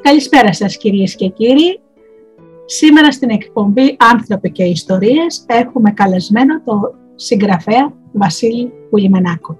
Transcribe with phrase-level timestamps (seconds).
[0.00, 1.80] Καλησπέρα σας κυρίες και κύριοι.
[2.64, 9.58] Σήμερα στην εκπομπή «Άνθρωποι και Ιστορίες» έχουμε καλεσμένο το συγγραφέα Βασίλη Πουλιμενάκο.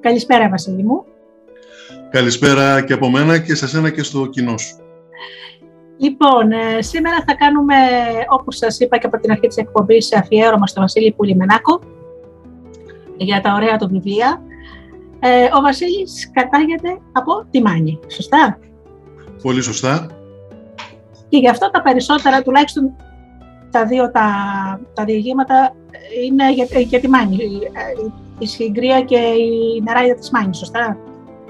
[0.00, 1.04] Καλησπέρα Βασίλη μου.
[2.10, 4.76] Καλησπέρα και από μένα και σε σένα και στο κοινό σου.
[5.98, 7.74] Λοιπόν, ε, σήμερα θα κάνουμε,
[8.28, 11.80] όπως σας είπα και από την αρχή της εκπομπής, αφιέρωμα στο Βασίλη Πουλιμενάκο
[13.16, 14.42] για τα ωραία του βιβλία.
[15.20, 18.58] Ε, ο Βασίλης κατάγεται από τη Μάνη, σωστά;
[19.42, 20.06] Πολύ σωστά.
[21.28, 22.92] Και γι' αυτό τα περισσότερα, τουλάχιστον
[23.70, 24.26] τα δύο τα,
[24.94, 25.74] τα διηγήματα,
[26.24, 27.36] είναι για, για τη Μάνη.
[28.38, 30.96] Η Συγκρία και η Νεράιδα της Μάνης, σωστά;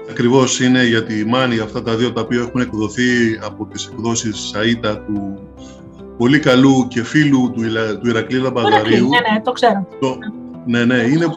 [0.09, 4.53] Ακριβώς είναι για τη Μάνη αυτά τα δύο τα οποία έχουν εκδοθεί από τις εκδόσεις
[4.53, 5.39] Σαΐτα του
[6.17, 7.61] πολύ καλού και φίλου του,
[8.01, 9.07] του Ηρακλή Λαμπαδαρίου.
[9.07, 9.87] Ναι, ναι, το ξέρω.
[9.99, 10.17] Το,
[10.65, 11.33] ναι, ναι, είναι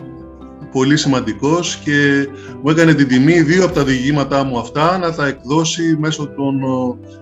[0.75, 2.29] πολύ σημαντικός και
[2.63, 6.61] μου έκανε την τιμή δύο από τα διηγήματά μου αυτά να τα εκδώσει μέσω των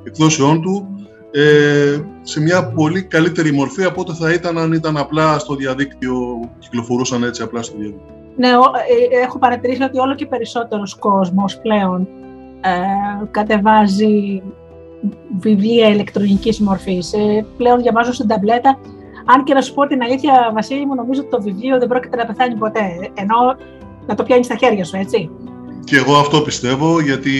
[0.02, 0.86] εκδόσεών του
[1.30, 6.14] ε, σε μια πολύ καλύτερη μορφή από ό,τι θα ήταν αν ήταν απλά στο διαδίκτυο,
[6.58, 8.14] κυκλοφορούσαν έτσι απλά στο διαδίκτυο.
[8.36, 12.08] Ναι, ε, έχω παρατηρήσει ότι όλο και περισσότερος κόσμος πλέον
[12.60, 14.42] ε, κατεβάζει
[15.38, 17.12] βιβλία ηλεκτρονικής μορφής.
[17.12, 18.78] Ε, πλέον διαβάζω στην ταμπλέτα
[19.24, 22.16] αν και να σου πω την αλήθεια, Βασίλη μου, νομίζω ότι το βιβλίο δεν πρόκειται
[22.16, 23.10] να πεθάνει ποτέ.
[23.14, 23.56] Ενώ
[24.06, 25.30] να το πιάνεις στα χέρια σου, έτσι.
[25.84, 27.32] Και εγώ αυτό πιστεύω, γιατί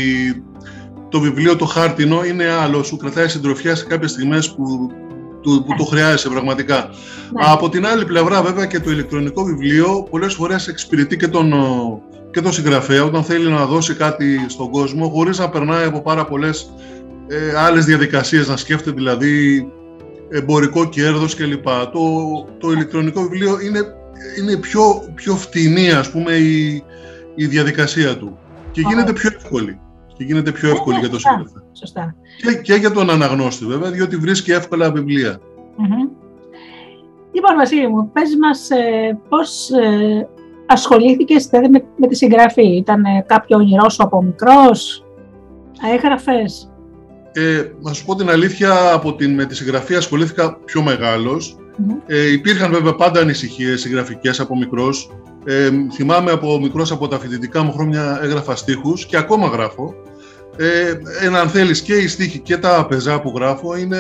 [1.08, 2.83] το βιβλίο το χάρτινο είναι άλλο.
[2.83, 4.91] Σου κρατάει συντροφιά σε κάποιες στιγμές που,
[5.42, 6.77] που, που το χρειάζεσαι πραγματικά.
[6.77, 7.44] Ναι.
[7.53, 11.53] Από την άλλη πλευρά, βέβαια, και το ηλεκτρονικό βιβλίο πολλές φορές εξυπηρετεί και τον,
[12.30, 16.25] και τον συγγραφέα όταν θέλει να δώσει κάτι στον κόσμο, χωρίς να περνάει από πάρα
[16.25, 16.72] πολλές
[17.28, 19.66] ε, άλλες διαδικασίες, να σκέφτεται δηλαδή
[20.33, 21.64] εμπορικό κέρδος κλπ.
[21.64, 22.00] Το,
[22.58, 23.80] το ηλεκτρονικό βιβλίο είναι,
[24.38, 24.83] είναι πιο,
[25.14, 26.83] πιο φτηνή ας πούμε η,
[27.34, 28.38] η διαδικασία του
[28.70, 29.80] και γίνεται πιο εύκολη.
[30.16, 31.62] Και γίνεται πιο εύκολη για το συγγραφέα.
[31.72, 32.14] Σωστά.
[32.36, 35.38] Και, και για τον αναγνώστη βέβαια, διότι βρίσκει εύκολα βιβλία.
[35.38, 36.10] Mm-hmm.
[37.32, 40.28] Λοιπόν, Βασίλη μου, πες μας ε, πώς ε,
[40.66, 42.76] ασχολήθηκες δηλαδή, με, με τη συγγραφή.
[42.76, 45.04] Ήταν ε, κάποιο όνειρό σου από μικρός,
[45.94, 46.72] έγραφες;
[47.32, 51.56] Ε, να σου πω την αλήθεια, από την, με τη συγγραφή ασχολήθηκα πιο μεγαλος
[52.06, 55.10] Ε, υπήρχαν βέβαια πάντα ανησυχίες συγγραφικές από μικρός.
[55.44, 59.94] Ε, θυμάμαι από μικρός από τα φοιτητικά μου χρόνια έγραφα στίχους και ακόμα γράφω.
[60.56, 63.99] Ε, ένα, αν θέλεις και οι στίχοι και τα πεζά που γράφω είναι,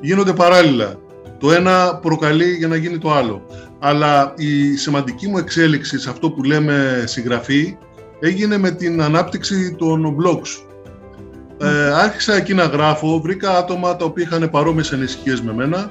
[0.00, 0.94] γίνονται παράλληλα.
[1.38, 3.46] Το ένα προκαλεί για να γίνει το άλλο.
[3.78, 7.76] Αλλά η σημαντική μου εξέλιξη σε αυτό που λέμε συγγραφή
[8.20, 10.67] έγινε με την ανάπτυξη των blogs
[11.60, 15.90] ε, άρχισα εκεί να γράφω, βρήκα άτομα τα οποία είχαν παρόμοιες ανησυχίες με μένα.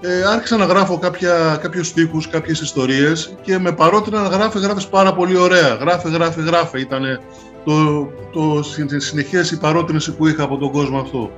[0.00, 4.86] Ε, άρχισα να γράφω κάποια, κάποιους στίχους, κάποιες ιστορίες και με παρότρινα να γράφεις, γράφεις
[4.86, 5.74] πάρα πολύ ωραία.
[5.74, 6.80] Γράφε, γράφε, γράφε.
[6.80, 7.20] Ήταν
[7.64, 8.62] το, το,
[8.96, 11.30] συνεχές η παρότρινση που είχα από τον κόσμο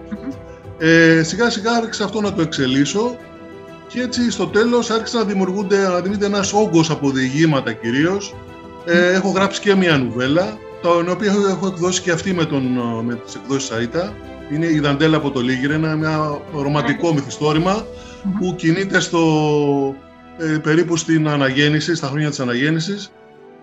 [0.78, 3.16] Ε, σιγά σιγά άρχισα αυτό να το εξελίσω
[3.86, 8.34] και έτσι στο τέλος άρχισα να δημιουργούνται, να δημιουργείται ένας όγκος από διηγήματα κυρίως.
[8.84, 12.62] Ε, έχω γράψει και μια νουβέλα το οποίο έχω εκδώσει και αυτή με, τον,
[13.04, 14.12] με τις εκδόσεις ΑΙΤΑ.
[14.52, 17.14] Είναι η Δαντέλα από το Λίγυρ, ένα ρομαντικό
[18.38, 19.20] που κινείται στο,
[20.38, 23.10] ε, περίπου στην αναγέννηση, στα χρόνια της αναγέννησης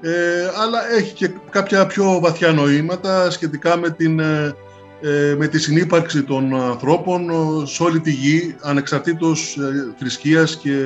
[0.05, 4.55] ε, αλλά έχει και κάποια πιο βαθιά νοήματα σχετικά με, την, ε,
[5.01, 7.31] ε με τη συνύπαρξη των ανθρώπων
[7.67, 10.85] σε όλη τη γη ανεξαρτήτως ε, θρησκείας και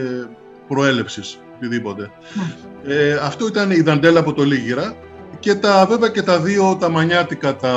[0.68, 2.12] προέλευσης, οτιδήποτε.
[2.84, 2.94] Ναι.
[2.94, 4.96] Ε, αυτό ήταν η Δαντέλα από το Λίγυρα
[5.47, 7.75] και τα, βέβαια και τα δύο τα μανιάτικα τα,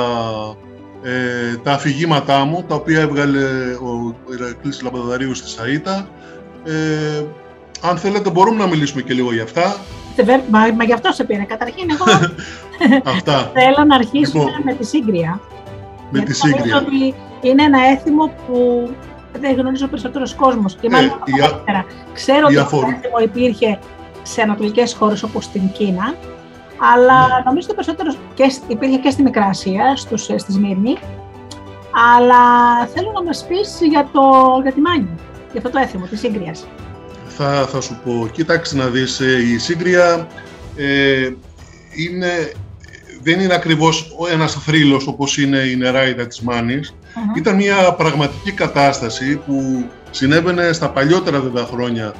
[1.03, 3.39] ε, τα αφηγήματά μου, τα οποία έβγαλε
[3.73, 6.07] ο Ηρακλής Λαμπαδαρίου στη Σαΐτα.
[6.63, 7.23] Ε,
[7.81, 9.75] αν θέλετε μπορούμε να μιλήσουμε και λίγο για αυτά.
[10.49, 11.43] Μα, μα γι' αυτό σε πήρα.
[11.43, 12.03] Καταρχήν εγώ
[13.15, 13.51] αυτά.
[13.53, 15.39] θέλω να αρχίσουμε λοιπόν, με τη σύγκρια.
[16.11, 16.77] Με τη σύγκρια.
[16.77, 18.89] ότι είναι ένα έθιμο που
[19.39, 20.75] δεν γνωρίζει ο περισσότερος κόσμος.
[20.81, 21.19] Και μάλιστα
[21.65, 21.83] ε,
[22.13, 23.79] Ξέρω ότι το έθιμο υπήρχε
[24.23, 26.15] σε ανατολικές χώρες όπως την Κίνα,
[26.93, 27.41] αλλά ναι.
[27.45, 30.97] νομίζω ότι περισσότερος και, υπήρχε και στη Μικρά Ασία, στους, ε, στη Σμύρνη.
[32.17, 32.43] Αλλά
[32.93, 34.21] θέλω να μας πεις για, το,
[34.61, 35.09] για τη Μάνη,
[35.51, 36.67] για αυτό το έθιμο της Σύγκριας.
[37.27, 40.27] Θα, θα σου πω, κοίταξε να δεις, ε, η Σύγκρια
[40.75, 41.29] ε,
[41.95, 42.51] είναι,
[43.23, 46.95] δεν είναι ακριβώς ένας θρύλος όπως είναι η νεράιδα της μανης
[47.37, 52.13] Ήταν μια πραγματική κατάσταση που συνέβαινε στα παλιότερα βέβαια χρόνια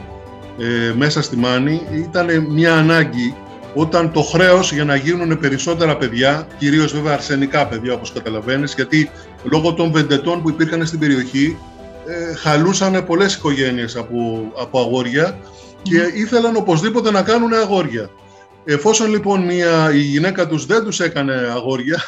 [0.59, 1.81] ε, μέσα στη Μάνη.
[1.93, 3.35] Ήταν μια ανάγκη
[3.73, 9.09] όταν το χρέος για να γίνουν περισσότερα παιδιά, κυρίως βέβαια αρσενικά παιδιά όπως καταλαβαίνεις, γιατί
[9.43, 11.57] λόγω των βεντετών που υπήρχαν στην περιοχή
[12.05, 15.39] ε, χαλούσαν πολλές οικογένειες από, από αγόρια
[15.81, 18.09] και ήθελαν οπωσδήποτε να κάνουν αγόρια.
[18.65, 22.03] Εφόσον λοιπόν μια, η γυναίκα τους δεν τους έκανε αγόρια,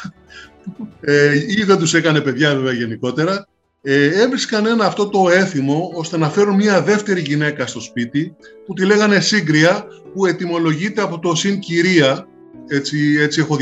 [1.00, 3.46] ε, ή δεν τους έκανε παιδιά βέβαια γενικότερα,
[3.86, 8.36] ε, έβρισκαν ένα αυτό το έθιμο ώστε να φέρουν μια δεύτερη γυναίκα στο σπίτι
[8.66, 12.28] που τη λέγανε σύγκρια που ετυμολογείται από το συν κυρία
[12.66, 13.56] έτσι, έτσι έχω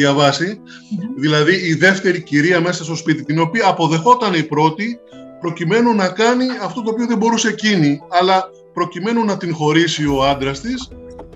[1.17, 4.99] δηλαδή η δεύτερη κυρία μέσα στο σπίτι την οποία αποδεχόταν η πρώτη
[5.41, 10.25] προκειμένου να κάνει αυτό το οποίο δεν μπορούσε εκείνη αλλά προκειμένου να την χωρίσει ο
[10.25, 10.89] άντρας της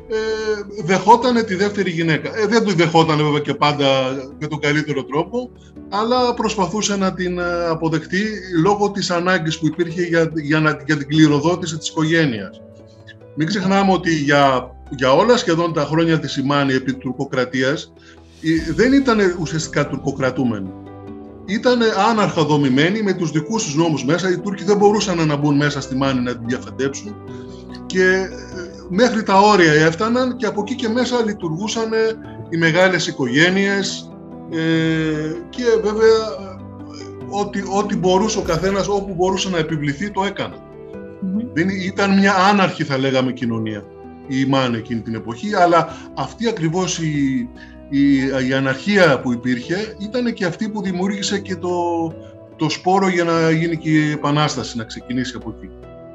[0.08, 2.38] ε, δεχότανε τη δεύτερη γυναίκα.
[2.38, 3.87] Ε, δεν το δεχότανε βέβαια και πάντα
[4.38, 5.50] με τον καλύτερο τρόπο,
[5.88, 8.23] αλλά προσπαθούσε να την ε, αποδεχτεί
[8.62, 12.61] λόγω της ανάγκης που υπήρχε για, για, να, για την κληροδότηση της οικογένειας.
[13.35, 17.93] Μην ξεχνάμε ότι για, για όλα σχεδόν τα χρόνια της Ιμάνη επί τουρκοκρατίας
[18.75, 20.70] δεν ήταν ουσιαστικά τουρκοκρατούμενοι.
[21.44, 21.79] Ήταν
[22.11, 24.31] άναρχα δομημένοι με τους δικούς τους νόμους μέσα.
[24.31, 27.17] Οι Τούρκοι δεν μπορούσαν να μπουν μέσα στη Μάνη να την διαφαντέψουν
[27.87, 31.90] και ε, μέχρι τα όρια έφταναν και από εκεί και μέσα λειτουργούσαν
[32.48, 34.10] οι μεγάλες οικογένειες
[34.50, 34.58] ε,
[35.50, 36.54] και βέβαια
[37.28, 40.56] ό,τι, ό,τι μπορούσε ο καθένας, όπου μπορούσε να επιβληθεί, το έκανε.
[41.52, 43.84] Δεν, ήταν μια άναρχη, θα λέγαμε, κοινωνία
[44.28, 47.48] η ΜΑΝ εκείνη την εποχή, αλλά αυτή ακριβώς η,
[47.88, 48.16] η,
[48.48, 51.68] η αναρχία που υπήρχε ήταν και αυτή που δημιούργησε και το,
[52.56, 55.70] το σπόρο για να γίνει και η επανάσταση, να ξεκινήσει από εκεί.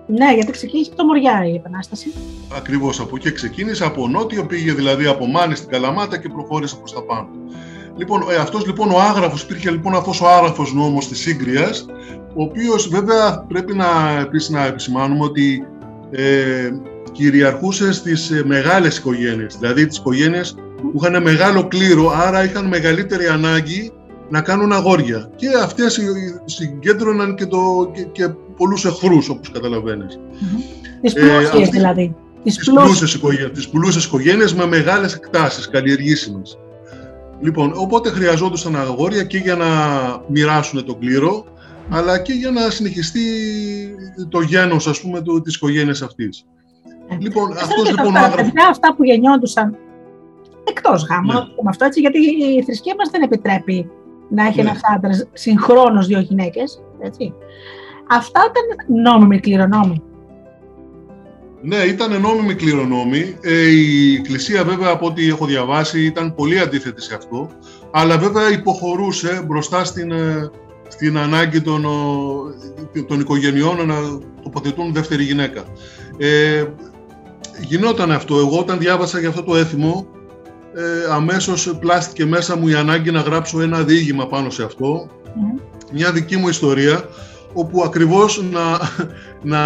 [0.08, 2.14] Ναι, γιατί ξεκίνησε από το Μοριά η Επανάσταση.
[2.58, 6.94] Ακριβώς από εκεί ξεκίνησε, από νότιο, πήγε δηλαδή από Μάνη στην Καλαμάτα και προχώρησε προς
[6.94, 7.30] τα πάνω.
[7.98, 11.86] Λοιπόν, ε, αυτός λοιπόν ο άγραφος, υπήρχε λοιπόν αυτός ο άγραφος νόμος της Σύγκριας,
[12.36, 15.68] ο οποίος βέβαια πρέπει να, επίσης, να επισημάνουμε ότι
[16.12, 16.70] ε,
[17.12, 23.28] κυριαρχούσε στις ε, μεγάλες οικογένειες, δηλαδή τις οικογένειες που είχαν μεγάλο κλήρο, άρα είχαν μεγαλύτερη
[23.28, 23.92] ανάγκη
[24.30, 25.30] να κάνουν αγόρια.
[25.36, 26.00] Και αυτές
[26.46, 28.30] συγκέντρωναν και, το, και, και
[28.62, 30.20] πολλούς εχθρούς, όπως καταλαβαίνεις.
[30.20, 31.00] Mm-hmm.
[31.02, 32.16] Τις πλούσιες ε, δηλαδή.
[32.44, 36.58] Τις, τις πλούσιες, οικογένειες, τις πλούσιες οικογένειες με μεγάλες εκτάσεις καλλιεργήσιμες.
[37.42, 39.68] Λοιπόν, οπότε χρειαζόντουσαν αγόρια και για να
[40.28, 41.46] μοιράσουν τον κλήρο,
[41.90, 43.22] αλλά και για να συνεχιστεί
[44.30, 46.46] το γένος, ας πούμε, το, της οικογένειας αυτής.
[47.10, 49.78] Ε, λοιπόν, αυτός λοιπόν τα παιδιά αυτά που γεννιόντουσαν
[50.64, 51.70] εκτός γάμου, ναι.
[51.70, 52.18] αυτό έτσι, γιατί
[52.58, 53.90] η θρησκεία μας δεν επιτρέπει
[54.30, 54.70] να έχει ναι.
[54.70, 56.82] ένας άντρας συγχρόνως δύο γυναίκες.
[58.14, 60.02] Αυτά ήταν νόμιμοι κληρονόμοι.
[61.62, 63.38] Ναι, ήταν νόμιμοι κληρονόμοι.
[63.42, 67.50] Ε, η Εκκλησία βέβαια από ό,τι έχω διαβάσει ήταν πολύ αντίθετη σε αυτό,
[67.92, 70.50] αλλά βέβαια υποχωρούσε μπροστά στην, ε,
[70.88, 71.86] στην ανάγκη των,
[73.08, 73.96] των οικογενειών να
[74.44, 75.64] τοποθετούν δεύτερη γυναίκα.
[76.18, 76.66] Ε,
[77.60, 78.38] γινόταν αυτό.
[78.38, 80.08] Εγώ όταν διάβασα για αυτό το έθιμο,
[80.74, 85.08] ε, αμέσως πλάστηκε μέσα μου η ανάγκη να γράψω ένα διήγημα πάνω σε αυτό,
[85.92, 87.06] μια δική μου ιστορία,
[87.54, 88.80] όπου ακριβώς να,
[89.42, 89.60] να,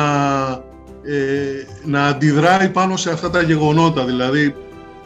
[1.04, 4.56] ε, να αντιδράει πάνω σε αυτά τα γεγονότα, δηλαδή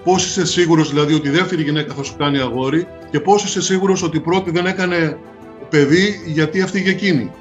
[0.03, 3.61] πώς είσαι σίγουρος δηλαδή, ότι η δεύτερη γυναίκα θα σου κάνει αγόρι και πώς είσαι
[3.61, 5.17] σίγουρος ότι η πρώτη δεν έκανε
[5.69, 7.31] παιδί γιατί έφυγε εκείνη.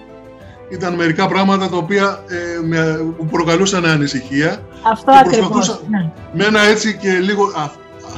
[0.71, 4.63] Ήταν μερικά πράγματα τα οποία ε, με, μου προκαλούσαν ανησυχία.
[4.83, 5.81] Αυτό ακριβώς.
[5.91, 6.11] Ναι.
[6.33, 7.53] Με ένα έτσι και λίγο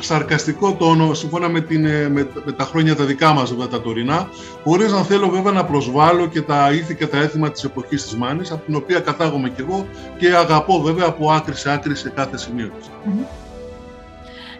[0.00, 3.80] σαρκαστικό τόνο, σύμφωνα με, την, ε, με, με, τα χρόνια τα δικά μας, βέβαια, τα
[3.80, 4.28] τωρινά,
[4.64, 8.16] χωρίς να θέλω βέβαια να προσβάλλω και τα ήθη και τα έθιμα της εποχής της
[8.16, 9.86] Μάνης, από την οποία κατάγομαι κι εγώ
[10.18, 12.90] και αγαπώ βέβαια από άκρη σε άκρη σε κάθε σημείο της.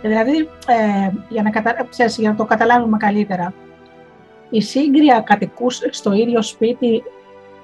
[0.03, 1.89] Δηλαδή, ε, για, να κατα...
[2.19, 3.55] για να το καταλάβουμε καλύτερα,
[4.51, 7.03] η Σύγκρια κατοικούσε στο ίδιο σπίτι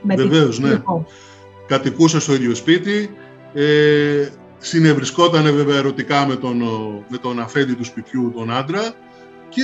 [0.03, 0.83] με Βεβαίως, ναι.
[1.67, 3.17] Κατοικούσε στο ίδιο σπίτι.
[3.55, 6.63] Ε, συνευρισκόταν βέβαια ερωτικά με τον,
[7.09, 8.83] με τον αφέντη του σπιτιού, τον άντρα
[9.49, 9.63] και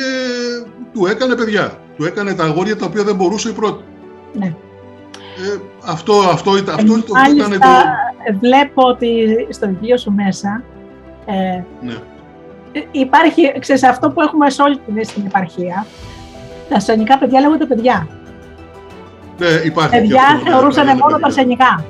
[0.92, 1.78] του έκανε παιδιά.
[1.96, 3.84] Του έκανε τα αγόρια τα οποία δεν μπορούσε η πρώτη.
[4.32, 4.46] Ναι.
[4.46, 7.66] Ε, αυτό, αυτό, ήταν, αυτό, το, ήταν το...
[8.40, 9.08] Βλέπω ότι
[9.50, 10.62] στο βιβλίο σου μέσα
[11.26, 11.94] ε, ναι.
[12.90, 15.86] υπάρχει, ξέρεις, αυτό που έχουμε σε όλη την, στην επαρχία,
[16.68, 18.08] τα αρσενικά παιδιά λέγονται παιδιά.
[19.38, 19.90] Ναι, υπάρχει.
[19.90, 21.84] Παιδιά αυτό, θεωρούσαν ναι, μόνο τα αρσενικά.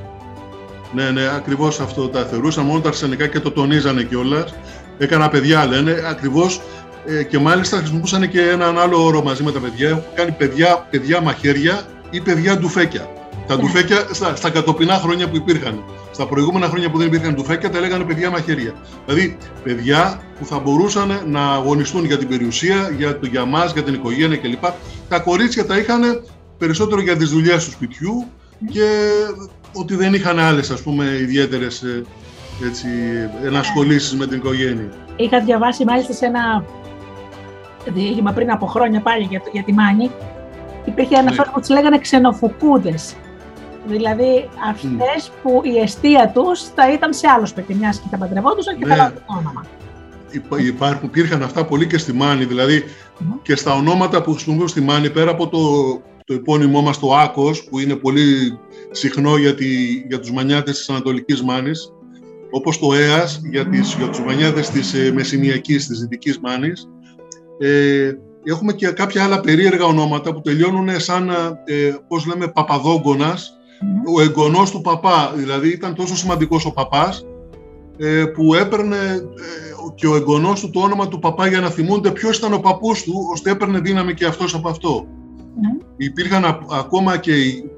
[0.95, 4.55] Ναι, ναι, ακριβώς αυτό τα θεωρούσαν μόνο τα αρσενικά και το τονίζανε κιόλας.
[4.99, 6.61] Έκανα παιδιά, λένε, ακριβώς.
[7.07, 9.89] Ε, και μάλιστα χρησιμοποιούσαν και έναν άλλο όρο μαζί με τα παιδιά.
[9.89, 13.09] Έχουν κάνει παιδιά, παιδιά μαχαίρια ή παιδιά ντουφέκια.
[13.47, 15.85] Τα ντουφέκια στα, στα κατοπινά χρόνια που υπήρχαν.
[16.11, 18.75] Στα προηγούμενα χρόνια που δεν υπήρχαν ντουφέκια τα λέγανε παιδιά μαχαίρια.
[19.07, 23.83] Δηλαδή παιδιά που θα μπορούσαν να αγωνιστούν για την περιουσία, για, το, για μας, για
[23.83, 24.65] την οικογένεια κλπ.
[25.09, 26.25] Τα κορίτσια τα είχαν
[26.59, 28.27] περισσότερο για τις δουλειές του σπιτιού
[28.71, 28.87] και
[29.73, 32.05] ότι δεν είχαν άλλες ας πούμε ιδιαίτερες ε,
[32.67, 32.88] έτσι,
[33.45, 34.88] ενασχολήσεις με την οικογένεια.
[35.17, 36.64] Είχα διαβάσει μάλιστα σε ένα
[37.87, 40.11] διήγημα πριν από χρόνια πάλι για, για τη Μάνη.
[40.85, 41.37] Υπήρχε ένα ναι.
[41.37, 43.14] που τις λέγανε ξενοφουκούδες.
[43.87, 48.79] Δηλαδή αυτές που η αιστεία τους θα ήταν σε άλλο σπίτι, μιας και τα παντρευόντουσαν
[48.79, 48.95] και ναι.
[48.95, 49.67] θα το όνομα.
[50.59, 52.85] υπάρχουν, υπήρχαν αυτά πολύ και στη Μάνη, δηλαδή
[53.43, 55.59] και στα ονόματα που χρησιμοποιούν στη Μάνη, πέρα από το,
[56.25, 58.59] το επώνυμό μας το Άκος, που είναι πολύ
[58.93, 59.67] συχνό για, τη,
[60.09, 61.93] για τους μανιάτες της Ανατολικής Μάνης,
[62.51, 66.89] όπως το ΕΑΣ για, τις, για τους μανιάτες της ε, Μεσσηνιακής, της Δυτικής Μάνης.
[67.59, 68.13] Ε,
[68.45, 71.31] έχουμε και κάποια άλλα περίεργα ονόματα που τελειώνουν σαν,
[71.65, 73.57] ε, πώς λέμε, παπαδόγκονας,
[74.17, 75.33] ο εγγονός του παπά.
[75.37, 77.27] Δηλαδή ήταν τόσο σημαντικός ο παπάς,
[77.99, 82.11] ε, που έπαιρνε ε, και ο εγγονός του το όνομα του παπά για να θυμούνται
[82.11, 85.07] ποιος ήταν ο παππούς του, ώστε έπαιρνε δύναμη και αυτός από αυτό.
[85.62, 85.69] Ναι.
[85.97, 87.71] Υπήρχαν ακόμα και οι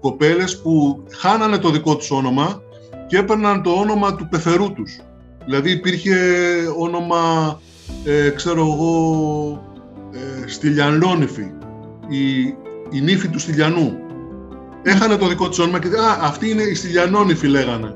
[0.00, 2.62] κοπέλες που χάνανε το δικό τους όνομα
[3.06, 5.00] και έπαιρναν το όνομα του πεθερού τους.
[5.44, 6.16] Δηλαδή υπήρχε
[6.78, 7.60] όνομα,
[8.04, 9.62] ε, ξέρω εγώ,
[10.12, 11.50] ε, Στυλιανλόνυφη,
[12.08, 12.40] η,
[12.90, 13.96] η νύφη του Στυλιανού.
[14.82, 17.94] Έχανε το δικό της όνομα και α, αυτή είναι η Στυλιανόνυφη λέγανε.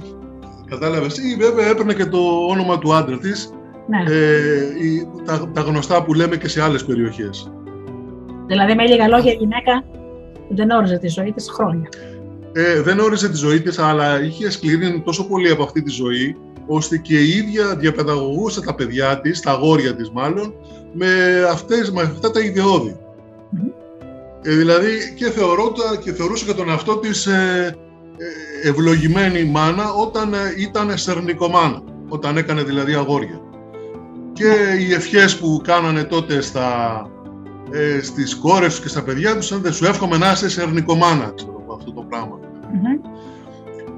[0.70, 1.18] Κατάλαβες.
[1.18, 2.18] Ή βέβαια έπαιρνε και το
[2.50, 3.52] όνομα του άντρα της,
[3.86, 4.12] ναι.
[4.12, 4.68] ε,
[5.24, 7.51] τα, τα γνωστά που λέμε και σε άλλες περιοχές.
[8.46, 9.84] Δηλαδή, με λίγα λόγια, η γυναίκα
[10.48, 11.88] δεν όριζε τη ζωή της χρόνια.
[12.52, 16.36] Ε, δεν όριζε τη ζωή της, αλλά είχε σκληρύνει τόσο πολύ από αυτή τη ζωή,
[16.66, 20.54] ώστε και η ίδια διαπαιδαγωγούσε τα παιδιά της, τα αγόρια της μάλλον,
[20.92, 21.06] με,
[21.50, 22.96] αυτές, με αυτά τα ιδεώδη.
[24.42, 27.76] Ε, δηλαδή και, θεωρώτα, και θεωρούσε και τον εαυτό της ε,
[28.64, 33.40] ε ευλογημένη μάνα όταν ε, ήταν σερνικομάνα, όταν έκανε δηλαδή αγόρια.
[34.32, 37.06] Και οι ευχές που κάνανε τότε στα,
[37.72, 41.92] ε, στις κόρες και στα παιδιά τους, δεν σου εύχομαι να είσαι σερνικομάνα, ξέρω αυτό
[41.92, 42.38] το πράγμα.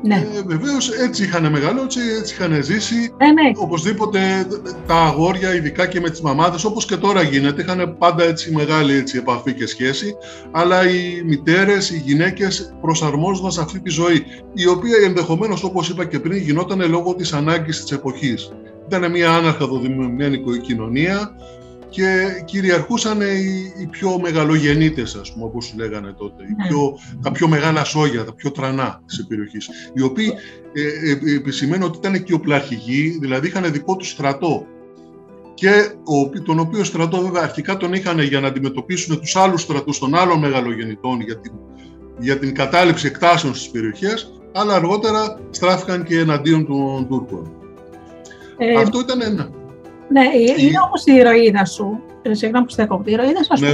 [0.07, 0.15] Ναι.
[0.15, 3.15] Ε, Βεβαίως έτσι είχαν μεγαλώσει, έτσι είχαν ζήσει.
[3.17, 3.51] Ε, ναι.
[3.57, 4.47] Οπωσδήποτε
[4.87, 8.95] τα αγόρια, ειδικά και με τις μαμάδες, όπως και τώρα γίνεται, είχαν πάντα έτσι μεγάλη
[8.95, 10.17] έτσι, επαφή και σχέση.
[10.51, 16.05] Αλλά οι μητέρες, οι γυναίκες προσαρμόζονταν σε αυτή τη ζωή, η οποία ενδεχομένως, όπως είπα
[16.05, 18.53] και πριν, γινόταν λόγω της ανάγκης της εποχής.
[18.87, 21.35] Ήταν μια άναρχα δομημένη κοινωνία,
[21.95, 26.67] και κυριαρχούσαν οι, οι πιο μεγαλογεννήτες, ας πούμε, όπως λέγανε τότε, οι ναι.
[26.69, 30.33] πιο, τα πιο μεγάλα σόγια, τα πιο τρανά της περιοχής, οι οποίοι
[30.73, 34.67] ε, ε, επισημαίνουν ότι ήταν και οπλαρχηγοί, δηλαδή είχαν δικό τους στρατό
[35.55, 35.71] και
[36.05, 40.15] ο, τον οποίο στρατό βέβαια αρχικά τον είχαν για να αντιμετωπίσουν τους άλλους στρατούς των
[40.15, 41.53] άλλων μεγαλογεννητών για την,
[42.19, 47.53] για την κατάληψη εκτάσεων στις περιοχές, αλλά αργότερα στράφηκαν και εναντίον των Τούρκων.
[48.59, 49.51] Ε, Αυτό ήταν ένα.
[50.09, 50.23] Ναι,
[50.57, 52.01] είναι όμως η ηρωίδα σου.
[52.23, 53.03] Ε, συγγνώμη που στέκω.
[53.05, 53.71] Η ηρωίδα σου, ναι,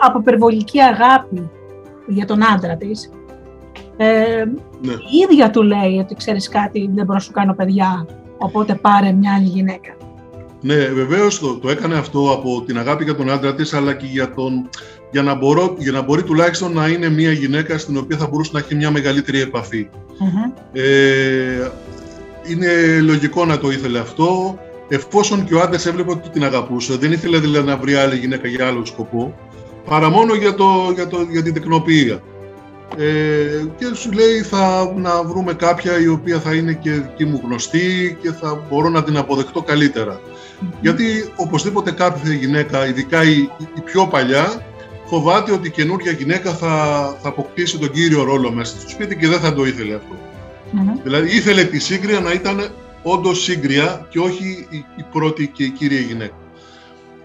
[0.00, 1.50] από υπερβολική αγάπη
[2.06, 3.10] για τον άντρα της.
[3.96, 4.44] Ε,
[4.80, 4.92] ναι.
[4.92, 8.06] Η ίδια του λέει ότι ξέρεις κάτι, δεν μπορώ να σου κάνω παιδιά,
[8.38, 9.96] οπότε πάρε μια άλλη γυναίκα.
[10.62, 14.06] Ναι, βεβαίως το, το έκανε αυτό από την αγάπη για τον άντρα της, αλλά και
[14.06, 14.68] για, τον,
[15.10, 18.50] για, να μπορώ, για να μπορεί τουλάχιστον να είναι μια γυναίκα στην οποία θα μπορούσε
[18.54, 19.50] να έχει μια μεγαλύτερη
[20.72, 21.68] Ε,
[22.46, 24.58] είναι λογικό να το ήθελε αυτό
[24.92, 28.48] εφόσον και ο άντρα έβλεπε ότι την αγαπούσε, δεν ήθελε δηλαδή να βρει άλλη γυναίκα
[28.48, 29.34] για άλλο σκοπό,
[29.84, 32.22] παρά μόνο για, το, για, το, για την τεκνοποιία.
[32.96, 37.40] Ε, και σου λέει θα να βρούμε κάποια η οποία θα είναι και δική μου
[37.44, 40.20] γνωστή και θα μπορώ να την αποδεχτώ καλύτερα.
[40.80, 41.04] Γιατί
[41.36, 44.62] οπωσδήποτε κάποια γυναίκα, ειδικά η, η πιο παλιά,
[45.04, 46.74] φοβάται ότι η καινούργια γυναίκα θα,
[47.22, 49.98] θα αποκτήσει τον κύριο ρόλο μέσα στο σπίτι και δεν θα το ήθελε
[51.02, 52.70] Δηλαδή ήθελε τη σύγκρια να ήταν
[53.02, 54.66] όντως σύγκρια και όχι
[54.96, 56.34] η, πρώτη και η κύρια γυναίκα.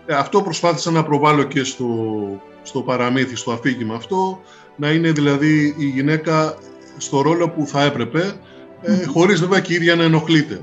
[0.05, 1.87] Ε, αυτό προσπάθησα να προβάλλω και στο,
[2.63, 4.41] στο παραμύθι, στο αφήγημα αυτό,
[4.75, 6.57] να είναι δηλαδή η γυναίκα
[6.97, 8.33] στο ρόλο που θα έπρεπε,
[8.81, 10.61] ε, χωρίς βέβαια και η ίδια να ενοχλείται.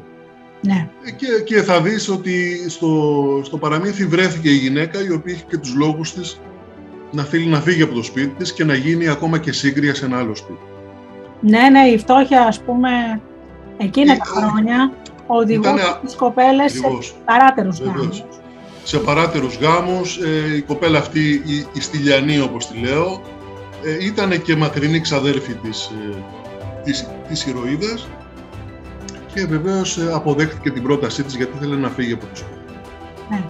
[0.60, 0.88] Ναι.
[1.04, 5.44] Ε, και, και θα δεις ότι στο, στο παραμύθι βρέθηκε η γυναίκα η οποία έχει
[5.48, 6.40] και τους λόγους της
[7.12, 10.04] να θέλει να φύγει από το σπίτι της και να γίνει ακόμα και σύγκρια σε
[10.04, 10.60] ένα άλλο σπίτι.
[11.40, 12.90] Ναι, ναι, η φτώχεια ας πούμε
[13.76, 14.92] εκείνα τα χρόνια
[15.26, 18.24] οδηγούν τις κοπέλες σε παράτερους γάμους.
[18.84, 23.22] Σε παράτερους γάμους, ε, η κοπέλα αυτή, η, η Στυλιανή όπως τη λέω,
[23.84, 26.16] ε, ήταν και μακρινή ξαδέρφη της, ε,
[26.84, 28.08] της, της ηρωίδας
[29.34, 32.60] και βεβαίως ε, αποδέχτηκε την πρότασή της γιατί ήθελε να φύγει από το σπίτι.
[33.30, 33.42] Ναι.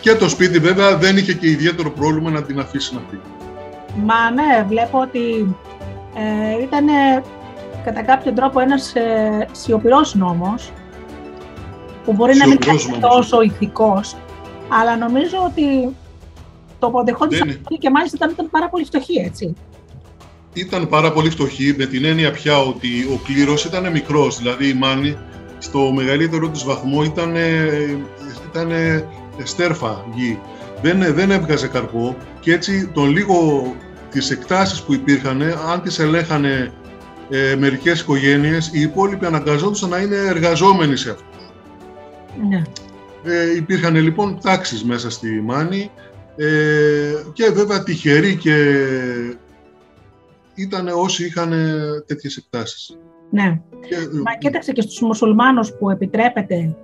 [0.00, 3.22] Και το σπίτι βέβαια δεν είχε και ιδιαίτερο πρόβλημα να την αφήσει να φύγει.
[4.04, 5.56] Μα ναι, βλέπω ότι
[6.14, 6.86] ε, ήταν
[7.88, 10.72] κατά κάποιο τρόπο ένας ε, σιωπηρός νόμος
[12.04, 14.16] που μπορεί να μην είναι τόσο ηθικός,
[14.68, 15.94] αλλά νομίζω ότι
[16.78, 17.60] το αποδεχόντουσαν είναι...
[17.78, 19.54] και μάλιστα ήταν, ήταν πάρα πολύ φτωχή, έτσι.
[20.52, 24.74] Ήταν πάρα πολύ φτωχή με την έννοια πια ότι ο κλήρος ήταν μικρός, δηλαδή η
[24.74, 25.16] Μάνη
[25.58, 27.34] στο μεγαλύτερο της βαθμό ήταν,
[28.50, 28.72] ήταν
[29.42, 30.38] στέρφα γη.
[30.82, 33.36] Δεν, δεν έβγαζε καρπό και έτσι τον λίγο
[34.10, 36.72] τις εκτάσεις που υπήρχαν, αν τις ελέγχανε
[37.30, 41.24] ε, μερικές οικογένειες, οι υπόλοιποι αναγκαζόντουσαν να είναι εργαζόμενοι σε αυτό.
[42.48, 42.62] Ναι.
[43.24, 45.90] Ε, υπήρχαν λοιπόν τάξεις μέσα στη Μάνη
[46.36, 48.54] ε, και βέβαια τυχεροί και
[50.54, 51.52] ήταν όσοι είχαν
[52.06, 52.98] τέτοιες εκτάσεις.
[53.30, 53.60] Ναι.
[53.88, 56.76] Και, Μα κοίταξε και στους μουσουλμάνους που επιτρέπεται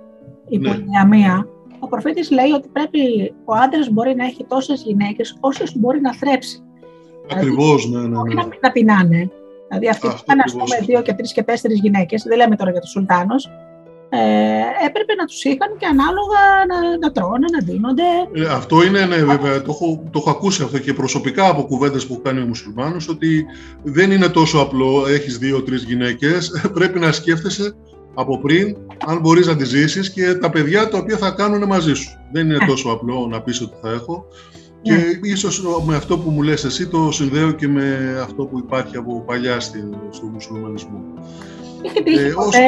[0.47, 0.69] η ναι.
[0.69, 1.47] πολυγαμία,
[1.79, 6.13] ο προφήτης λέει ότι πρέπει ο άντρας μπορεί να έχει τόσες γυναίκες όσες μπορεί να
[6.13, 6.59] θρέψει.
[7.31, 8.33] Ακριβώς, δηλαδή, ναι, ναι, ναι.
[8.33, 9.31] Να, να πεινάνε.
[9.67, 12.71] Δηλαδή αυτοί που είχαν ας πούμε δύο και τρεις και τέσσερις γυναίκες, δεν λέμε τώρα
[12.71, 13.49] για τους Σουλτάνους,
[14.09, 18.03] ε, έπρεπε να τους είχαν και ανάλογα να, να τρώνε, να δίνονται.
[18.33, 22.07] Ε, αυτό είναι, ναι, βέβαια, το έχω, το έχω ακούσει αυτό και προσωπικά από κουβέντες
[22.07, 23.45] που κάνει ο μουσουλμάνος, ότι
[23.83, 27.75] δεν είναι τόσο απλό, έχεις δύο-τρεις γυναίκες, πρέπει να σκέφτεσαι
[28.13, 31.93] από πριν, αν μπορείς να τις ζήσεις και τα παιδιά τα οποία θα κάνουν μαζί
[31.93, 32.09] σου.
[32.31, 32.65] Δεν είναι ναι.
[32.65, 34.25] τόσο απλό να πεις ότι θα έχω.
[34.85, 35.29] Και ναι.
[35.29, 39.23] ίσως με αυτό που μου λες εσύ το συνδέω και με αυτό που υπάρχει από
[39.25, 41.03] παλιά στο μουσουλμανισμό.
[41.81, 42.59] Είχε τύχει ε, ποτέ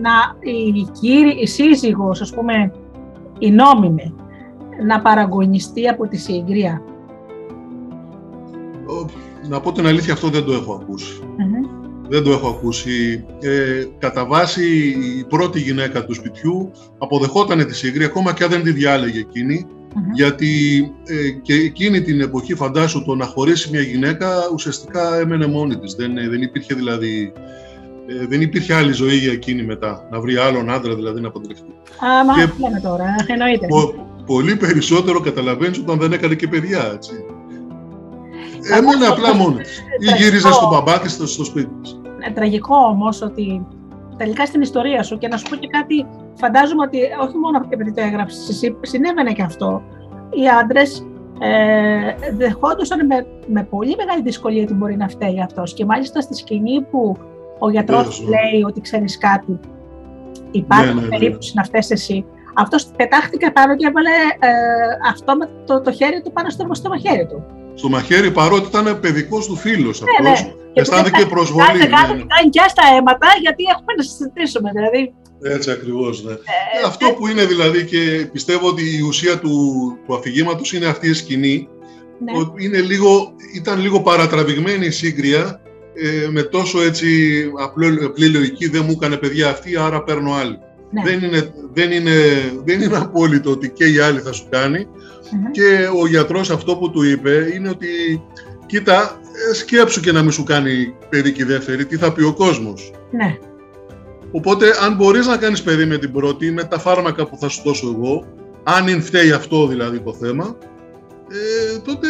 [0.00, 0.10] να
[0.50, 2.72] η, κύρι, η σύζυγος, ας πούμε,
[3.38, 4.14] η νόμιμη,
[4.86, 6.82] να παραγωνιστεί από τη συγκρία.
[9.48, 10.84] Να πω την αλήθεια, αυτό δεν το έχω
[12.08, 13.24] Δεν το έχω ακούσει.
[13.40, 18.62] Ε, κατά βάση, η πρώτη γυναίκα του σπιτιού αποδεχόταν τη σύγκρια, ακόμα και αν δεν
[18.62, 19.66] τη διάλεγε εκείνη,
[20.14, 25.76] γιατί ε, και εκείνη την εποχή, φαντάσου, το να χωρίσει μια γυναίκα ουσιαστικά έμενε μόνη
[25.76, 25.94] της.
[25.94, 27.32] Δεν, δεν υπήρχε δηλαδή
[28.06, 31.70] ε, δεν υπήρχε άλλη ζωή για εκείνη μετά, να βρει άλλον άντρα δηλαδή να παντρευτεί.
[32.04, 33.66] Α, μα και λέμε τώρα, εννοείται.
[33.66, 37.12] Πο, πολύ περισσότερο καταλαβαίνεις όταν δεν έκανε και παιδιά, έτσι.
[38.72, 39.78] Έμενε απλά μόνη της.
[40.00, 42.00] Ή γύριζε στον μπαμπά της στο σπίτι της.
[42.28, 43.66] Ε, τραγικό όμως ότι
[44.16, 47.92] τελικά στην ιστορία σου και να σου πω και κάτι, φαντάζομαι ότι όχι μόνο επειδή
[47.92, 49.82] το έγραψες εσύ, συνέβαινε και αυτό.
[50.30, 51.06] Οι άντρες
[51.40, 56.34] ε, δεχόντουσαν με, με πολύ μεγάλη δυσκολία ότι μπορεί να φταίει αυτός και μάλιστα στη
[56.34, 57.16] σκηνή που
[57.58, 59.60] ο γιατρός λέει ότι ξέρεις κάτι.
[60.50, 61.08] Υπάρχει ναι, ναι, ναι.
[61.08, 62.24] περίπτωση να φταίει εσύ.
[62.54, 64.50] Αυτός πετάχτηκε πάνω και έβαλε ε,
[65.10, 67.44] αυτό με το, το χέρι του πάνω στο, στο μαχαίρι του.
[67.74, 70.44] Στο μαχαίρι, παρότι ήταν παιδικός του φίλος ναι, αυτός.
[70.44, 70.52] Ναι.
[70.72, 71.66] Αισθάνθηκε προσβολή.
[71.66, 74.70] Κάνει, ναι, κάνει, κάνει και στα αίματα, γιατί έχουμε να συζητήσουμε.
[74.70, 75.14] Δηλαδή.
[75.42, 76.24] Έτσι ακριβώς.
[76.24, 76.32] Ναι.
[76.32, 79.52] Ε, αυτό ε, που είναι δηλαδή και πιστεύω ότι η ουσία του,
[80.06, 81.68] του αφηγήματος είναι αυτή η σκηνή.
[82.24, 82.64] Ναι.
[82.64, 85.60] Είναι λίγο, ήταν λίγο παρατραβηγμένη η σύγκρια
[85.94, 87.06] ε, με τόσο έτσι
[88.06, 90.58] απλή λογική δεν μου έκανε παιδιά αυτή, άρα παίρνω άλλη.
[90.90, 91.02] Ναι.
[91.02, 92.12] Δεν, είναι, δεν, είναι,
[92.64, 94.86] δεν είναι απόλυτο ότι και η άλλη θα σου κανει
[95.50, 97.86] και ο γιατρός αυτό που του είπε είναι ότι
[98.66, 99.20] κοίτα,
[99.50, 102.92] ε, σκέψου και να μην σου κάνει παιδί και δεύτερη, τι θα πει ο κόσμος.
[103.10, 103.38] Ναι.
[104.30, 107.62] Οπότε αν μπορείς να κάνεις παιδί με την πρώτη, με τα φάρμακα που θα σου
[107.64, 108.24] δώσω εγώ,
[108.62, 110.56] αν φταίει αυτό δηλαδή το θέμα,
[111.28, 112.08] ε, τότε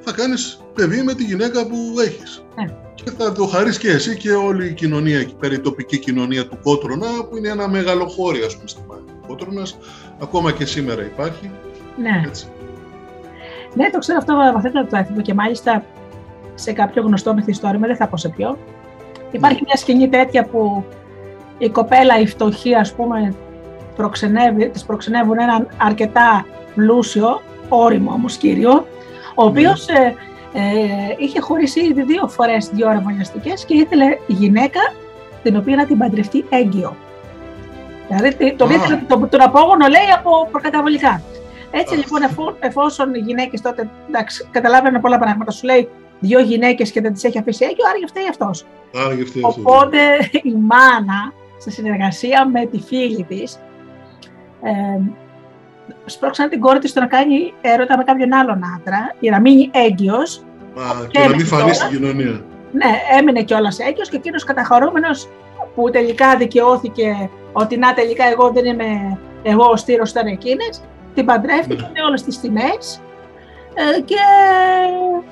[0.00, 2.44] θα κάνεις παιδί με τη γυναίκα που έχεις.
[2.56, 5.98] Ναι και θα το χαρίσει και εσύ και όλη η κοινωνία εκεί πέρα, η τοπική
[5.98, 9.02] κοινωνία του Κότρονα, που είναι ένα μεγάλο χώριο, ας πούμε, στη Μάχη.
[9.26, 9.78] Κότρονας,
[10.22, 11.50] ακόμα και σήμερα υπάρχει.
[11.96, 12.22] Ναι.
[12.26, 12.46] Έτσι.
[13.74, 15.84] Ναι, το ξέρω αυτό βαθύτερα το έθιμο και μάλιστα
[16.54, 18.58] σε κάποιο γνωστό μυθιστόρημα, δεν θα πω σε ποιο.
[19.30, 19.66] Υπάρχει ναι.
[19.66, 20.84] μια σκηνή τέτοια που
[21.58, 23.34] η κοπέλα, η φτωχή, ας πούμε,
[23.96, 28.86] προξενεύει, της προξενεύουν έναν αρκετά πλούσιο, όριμο όμως κύριο,
[29.34, 29.50] ο ναι.
[29.50, 30.14] οποίος ε,
[30.52, 30.60] ε,
[31.18, 34.80] είχε χωρίσει ήδη δύο φορές δύο αραβωνιαστικέ και ήθελε γυναίκα
[35.42, 36.96] την οποία να την παντρευτεί έγκυο.
[38.08, 41.22] Δηλαδή το ήθελε το, τον απόγονο λέει από προκαταβολικά.
[41.70, 42.20] Έτσι λοιπόν,
[42.60, 45.88] εφόσον οι γυναίκες τότε εντάξει, καταλάβαιναν πολλά πράγματα, σου λέει
[46.20, 48.50] δύο γυναίκες και δεν τις έχει αφήσει έγκυο, άρα φταίει αυτό.
[49.62, 49.98] Οπότε
[50.42, 51.32] η μάνα,
[51.62, 53.58] σε συνεργασία με τη φίλη της,
[54.62, 55.00] ε,
[56.04, 59.70] σπρώξαν την κόρη της το να κάνει έρωτα με κάποιον άλλον άντρα για να μείνει
[59.72, 60.44] έγκυος.
[61.10, 62.44] και, να μην φανεί στην κοινωνία.
[62.72, 65.28] Ναι, έμεινε κιόλας έγκυος και εκείνος καταχωρούμενος
[65.74, 70.82] που τελικά δικαιώθηκε ότι να τελικά εγώ δεν είμαι εγώ ο στήρος ήταν εκείνες,
[71.14, 71.90] την παντρεύτηκε ναι.
[71.94, 73.00] με όλες τις τιμές
[73.74, 74.16] ε, και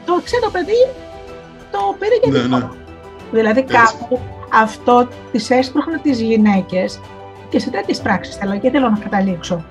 [0.07, 0.87] το ξένο παιδί
[1.71, 2.69] το πήρε για ναι, ναι.
[3.31, 4.21] Δηλαδή κάπου
[4.53, 7.01] αυτό τις έσπροχνε τις γυναίκες
[7.49, 9.65] και σε τέτοιες πράξεις θέλω και θέλω να καταλήξω.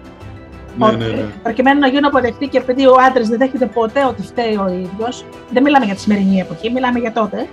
[0.77, 1.25] Ναι, ναι, ναι.
[1.43, 5.25] Προκειμένου να γίνω αποδεκτή και επειδή ο άντρας δεν δέχεται ποτέ ότι φταίει ο ίδιος,
[5.51, 7.47] δεν μιλάμε για τη σημερινή εποχή, μιλάμε για τότε.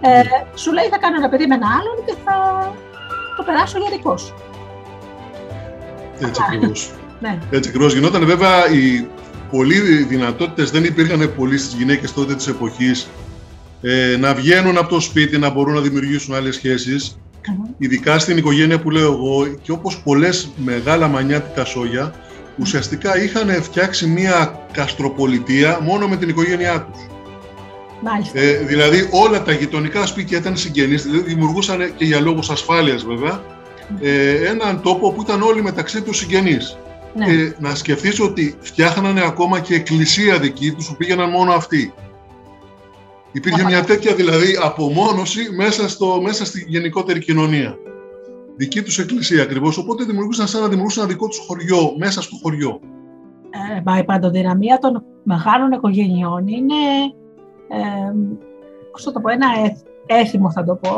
[0.00, 0.24] Ε, ναι.
[0.54, 2.34] σου λέει θα κάνω ένα παιδί με ένα άλλον και θα
[3.36, 4.34] το περάσω για δικό σου.
[6.20, 6.90] Έτσι ακριβώς.
[7.24, 7.38] ναι.
[7.50, 7.94] Έτσι ακριβώς.
[7.94, 9.06] Γινόταν βέβαια οι
[9.50, 13.08] πολλοί δυνατότητες δεν υπήρχαν πολλοί στις γυναίκες τότε της εποχής
[13.86, 17.18] ε, να βγαίνουν από το σπίτι, να μπορούν να δημιουργήσουν άλλες σχέσεις.
[17.78, 22.14] Ειδικά στην οικογένεια που λέω εγώ, και όπως πολλές μεγάλα μανιάτικα σόγια,
[22.58, 27.02] ουσιαστικά είχαν φτιάξει μία καστροπολιτεία μόνο με την οικογένειά τους.
[28.32, 33.42] Ε, δηλαδή όλα τα γειτονικά σπίτια ήταν συγγενείς, δηλαδή δημιουργούσαν και για λόγους ασφάλειας βέβαια,
[34.00, 36.76] ε, έναν τόπο που ήταν όλοι μεταξύ τους συγγενείς.
[37.16, 37.24] ναι.
[37.24, 41.92] Ε, να σκεφτείς ότι φτιάχνανε ακόμα και εκκλησία δική τους που πήγαιναν μόνο αυτοί.
[43.34, 47.78] Υπήρχε μια τέτοια δηλαδή απομόνωση μέσα, στο, μέσα στη γενικότερη κοινωνία.
[48.56, 52.36] Δική τους εκκλησία ακριβώς, οπότε δημιουργούσαν σαν να δημιουργούσαν ένα δικό τους χωριό, μέσα στο
[52.42, 52.80] χωριό.
[53.94, 56.74] Ε, η παντοδυναμία των μεγάλων οικογενειών είναι,
[57.68, 58.12] ε,
[58.92, 59.46] πώς θα το πω, ένα
[60.06, 60.94] έθιμο θα το πω,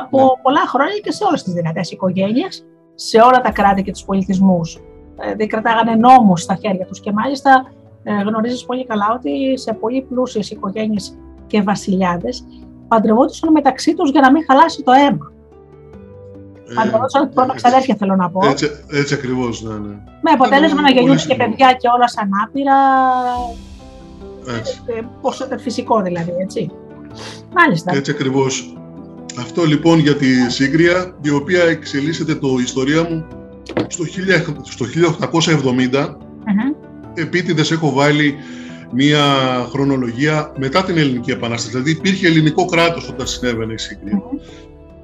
[0.00, 0.42] από ναι.
[0.42, 4.80] πολλά χρόνια και σε όλες τις δυνατές οικογένειες, σε όλα τα κράτη και τους πολιτισμούς.
[5.20, 7.72] Δηλαδή κρατάγανε νόμους στα χέρια τους και μάλιστα
[8.02, 11.16] ε, γνωρίζεις πολύ καλά ότι σε πολύ πλούσιες οικογένειες
[11.52, 12.44] και βασιλιάδες
[12.88, 15.32] παντρευόντουσαν μεταξύ τους για να μην χαλάσει το αίμα.
[16.70, 18.40] Ε, παντρευόντουσαν πρώτα ξαδέρφια θέλω να πω.
[18.48, 19.94] Έτσι, έτσι ακριβώς, ναι, ναι.
[20.20, 22.78] Με αποτέλεσμα να γεννιούνται και παιδιά και όλα σαν άπειρα.
[24.58, 24.80] Έτσι.
[24.86, 26.70] Ε, πόσο φυσικό δηλαδή, έτσι.
[27.54, 27.92] Μάλιστα.
[27.94, 28.76] Έτσι ακριβώς.
[29.38, 33.26] Αυτό λοιπόν για τη Σύγκρια, η οποία εξελίσσεται το ιστορία μου
[34.68, 34.84] στο,
[35.30, 35.90] 1870.
[35.94, 36.74] Mm-hmm.
[37.14, 38.36] Επίτηδες έχω βάλει
[38.92, 39.24] μία
[39.70, 41.70] χρονολογία μετά την Ελληνική Επανάσταση.
[41.70, 44.22] Δηλαδή υπήρχε ελληνικό κράτος όταν συνέβαινε η Σύγκρια.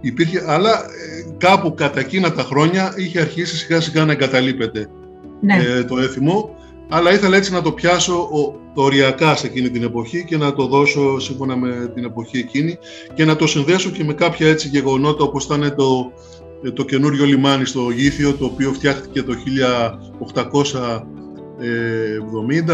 [0.01, 4.89] Υπήρχε, αλλά ε, κάπου κατά εκείνα τα χρόνια είχε αρχίσει σιγά σιγά να εγκαταλείπεται
[5.41, 5.55] ναι.
[5.55, 6.57] ε, το έθιμο
[6.89, 8.29] αλλά ήθελα έτσι να το πιάσω
[8.75, 12.79] το οριακά σε εκείνη την εποχή και να το δώσω σύμφωνα με την εποχή εκείνη
[13.15, 16.13] και να το συνδέσω και με κάποια έτσι γεγονότα όπως ήταν το,
[16.73, 19.35] το καινούριο λιμάνι στο Γήθιο το οποίο φτιάχτηκε το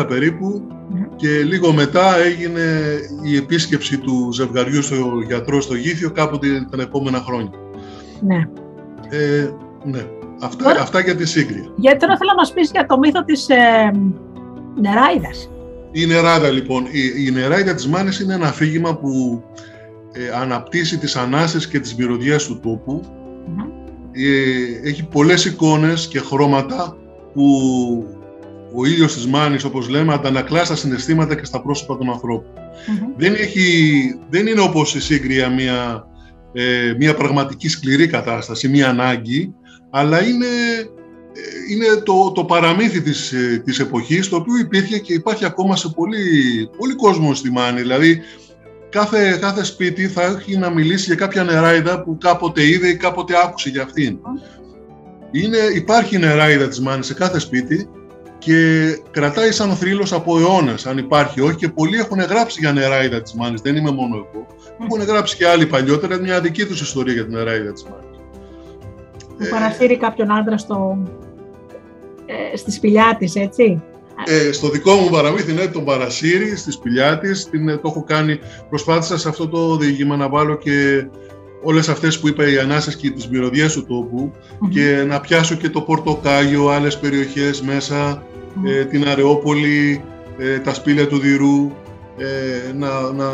[0.00, 0.62] 1870 περίπου
[1.16, 2.62] και λίγο μετά έγινε
[3.22, 7.50] η επίσκεψη του ζευγαριού στο γιατρό στο Γήθιο κάποτε τα επόμενα χρόνια.
[8.20, 8.48] Ναι.
[9.08, 9.50] Ε,
[9.84, 10.06] ναι.
[10.40, 11.72] Αυτά, αυτά για τη σύγκρια.
[11.76, 13.90] Γιατί τώρα θέλω να μας πεις για το μύθο της ε,
[14.80, 15.50] νεράιδας.
[15.92, 16.84] Η νεράιδα λοιπόν.
[16.90, 19.42] Η, η νεράιδα της Μάνης είναι ένα αφήγημα που
[20.12, 23.00] ε, αναπτύσσει τις ανάσες και τις μυρωδιές του τοπου
[24.14, 26.96] ε, έχει πολλές εικόνες και χρώματα
[27.32, 27.44] που
[28.76, 32.52] ο ήλιος της Μάνης, όπως λέμε, αντανακλά στα συναισθήματα και στα πρόσωπα των ανθρώπων.
[33.16, 36.06] Δεν, έχει, δεν είναι όπως η σύγκρια μια,
[36.52, 39.54] ε, μια πραγματική σκληρή κατάσταση, μια ανάγκη,
[39.90, 40.46] αλλά είναι,
[41.32, 45.76] ε, είναι το, το παραμύθι της, ε, της εποχής, το οποίο υπήρχε και υπάρχει ακόμα
[45.76, 46.22] σε πολύ,
[46.78, 47.80] πολύ κόσμο στη Μάνη.
[47.80, 48.20] Δηλαδή,
[48.90, 53.34] κάθε, κάθε σπίτι θα έχει να μιλήσει για κάποια νεράιδα που κάποτε είδε ή κάποτε
[53.44, 54.18] άκουσε για αυτήν.
[55.30, 57.88] Είναι, υπάρχει νεράιδα της Μάνης σε κάθε σπίτι
[58.44, 63.22] και κρατάει σαν θρύλος από αιώνες, αν υπάρχει όχι, και πολλοί έχουν γράψει για νεράιδα
[63.22, 64.46] της Μάνης, δεν είμαι μόνο εγώ.
[64.84, 68.14] Έχουν γράψει και άλλοι παλιότερα μια δική τους ιστορία για την νεράιδα της Μάνης
[69.38, 70.98] που παρασύρει κάποιον άντρα στο,
[72.26, 73.82] ε, στη σπηλιά της, έτσι;
[74.26, 77.48] Ε, στο δικό μου παραμύθι, ναι, τον παρασύρει στη σπηλιά της.
[77.52, 78.38] Ε, το έχω κάνει.
[78.68, 81.06] Προσπάθησα σε αυτό το διήγημα να βάλω και
[81.62, 84.32] όλες αυτές που είπα οι ανάσες και τις μυρωδιές του τοπου
[84.68, 88.22] και να πιάσω και το Πορτοκάγιο, άλλες περιοχές μέσα,
[88.64, 90.04] ε, την Αρεόπολη,
[90.38, 91.70] ε, τα σπήλια του Δηρού,
[92.18, 93.32] ε, να, να,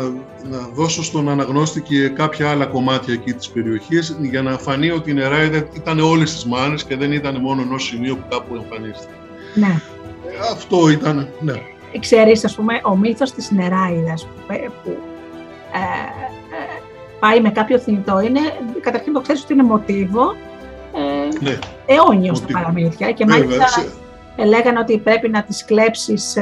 [0.49, 5.11] να δώσω στον αναγνώστη και κάποια άλλα κομμάτια εκεί της περιοχής για να φανεί ότι
[5.11, 9.13] η Νεράιδα ήταν όλες τις μάνες και δεν ήταν μόνο ενός σημείου που κάπου εμφανίστηκε.
[9.53, 9.81] Ναι.
[10.27, 11.53] Ε, αυτό ήταν, ναι.
[11.99, 14.89] Ξέρεις, ας πούμε, ο μύθος της Νεράιδας που, ε, που
[15.73, 16.81] ε, ε,
[17.19, 18.39] πάει με κάποιο θνητό είναι,
[18.81, 20.35] καταρχήν το ξέρεις ότι είναι μοτίβο
[20.93, 21.59] ε, ναι.
[21.85, 23.65] αιώνιος στα παραμύθια και μάλιστα
[24.37, 26.37] λέγανε ότι πρέπει να τις κλέψεις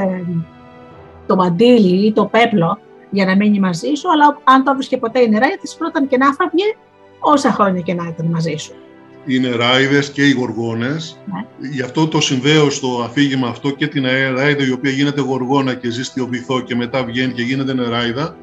[1.26, 2.78] το μαντίλι ή το πέπλο
[3.10, 6.16] για να μείνει μαζί σου, αλλά αν το βρίσκε ποτέ η νεράιδα, της πρώτα και
[6.16, 6.64] να φάγε
[7.20, 8.72] όσα χρόνια και να ήταν μαζί σου.
[9.26, 11.68] Οι νεράιδες και οι γοργόνες, ναι.
[11.68, 15.90] γι' αυτό το συνδέω στο αφήγημα αυτό και την νεράιδα η οποία γίνεται γοργόνα και
[15.90, 18.36] ζει στη οβυθό και μετά βγαίνει και γίνεται νεράιδα.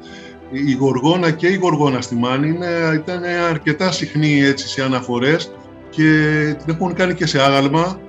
[0.50, 5.52] Η γοργόνα και η γοργόνα στη Μάνη είναι, ήταν αρκετά συχνή έτσι σε αναφορές
[5.90, 6.10] και
[6.64, 8.00] την έχουν κάνει και σε άγαλμα,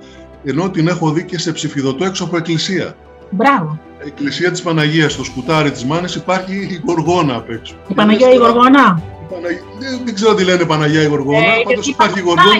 [0.44, 2.94] ενώ την έχω δει και σε ψηφιδωτό έξω από εκκλησία.
[3.30, 7.74] Μπράβο εκκλησία της Παναγίας, στο σκουτάρι της Μάνης, υπάρχει η Γοργόνα απ' έξω.
[7.88, 9.02] Η Παναγία η Γοργόνα;
[9.78, 12.56] Δεν, δεν ξέρω τι λένε Παναγία η Γοργόνα, ε, πάντως υπάρχει η Γοργόνα.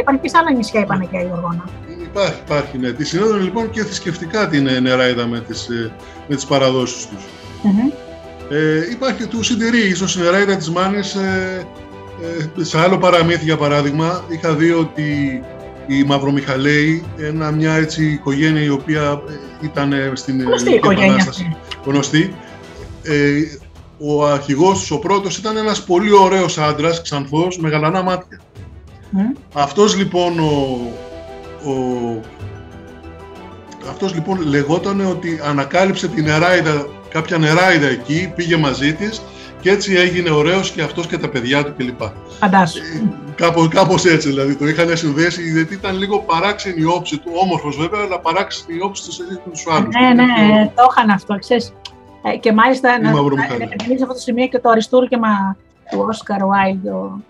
[0.00, 1.64] Υπάρχει και σε άλλα νησιά η Παναγία η Γοργόνα.
[2.02, 2.90] Υπάρχει, υπάρχει, ναι.
[2.90, 5.92] Τη συνόδευαν λοιπόν και θρησκευτικά την νεράιδα με τις, ε,
[6.28, 7.24] με τις παραδόσεις τους.
[7.64, 7.92] Mm-hmm.
[8.50, 11.66] Ε, υπάρχει του συντηρεί, ίσως η νεράιδα της Μάνης, ε,
[12.58, 15.42] ε, σε άλλο παραμύθι για παράδειγμα, είχα δει ότι
[15.86, 21.56] η Μαυρομιχαλέη, ένα, μια έτσι οικογένεια η οποία ε, ήταν στην Γνωστή Επανάσταση.
[21.84, 22.34] Γνωστή.
[23.02, 23.42] Ε,
[23.98, 28.40] ο αρχηγός τους, ο πρώτος, ήταν ένας πολύ ωραίος άντρας, ξανθός, με γαλανά μάτια.
[29.16, 29.38] Mm.
[29.52, 30.80] Αυτός λοιπόν ο,
[31.70, 32.20] ο,
[33.88, 39.22] αυτός λοιπόν λεγόταν ότι ανακάλυψε την νεράιδα, κάποια νεράιδα εκεί, πήγε μαζί της
[39.60, 42.00] και έτσι έγινε ωραίος και αυτός και τα παιδιά του κλπ.
[42.40, 42.78] Φαντάσου.
[42.78, 43.02] Ε,
[43.34, 47.76] κάπως, κάπως έτσι δηλαδή, το είχαν συνδέσει, γιατί ήταν λίγο παράξενη η όψη του, όμορφος
[47.76, 49.94] βέβαια, αλλά παράξενη η όψη του σε τους άλλους.
[49.94, 51.72] Ναι, ναι, το είχαν αυτό, ξέρεις.
[52.22, 55.56] Ε, και μάλιστα να σε αυτό το σημείο και το αριστούργημα
[55.90, 57.20] του Όσκαρ Βάιλντ, ο,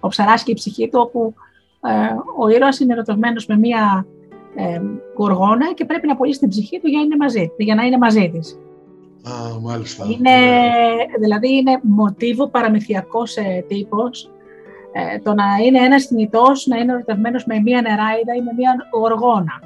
[0.00, 1.34] ο Ψαράς και η ψυχή του, όπου
[1.80, 1.90] ε,
[2.38, 4.06] ο ήρωας είναι ερωτευμένος με μία
[4.54, 4.80] ε,
[5.16, 8.30] γοργόνα και πρέπει να πουλήσει την ψυχή του για, είναι μαζί, για να είναι μαζί
[8.30, 8.58] της.
[9.22, 10.04] Α, μάλιστα.
[10.08, 10.38] Είναι,
[11.20, 14.30] δηλαδή είναι μοτίβο παραμυθιακός ε, τύπος,
[14.92, 18.72] ε, το να είναι ένας θνητός, να είναι ερωτευμένος με μία νεράιδα ή με μία
[18.98, 19.60] γοργόνα.